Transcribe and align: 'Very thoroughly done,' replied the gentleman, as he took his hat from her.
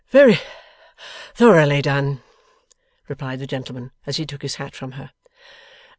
'Very 0.09 0.39
thoroughly 1.35 1.79
done,' 1.79 2.23
replied 3.07 3.37
the 3.37 3.45
gentleman, 3.45 3.91
as 4.07 4.17
he 4.17 4.25
took 4.25 4.41
his 4.41 4.55
hat 4.55 4.75
from 4.75 4.93
her. 4.93 5.11